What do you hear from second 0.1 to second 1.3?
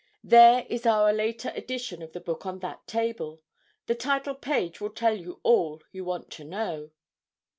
There is our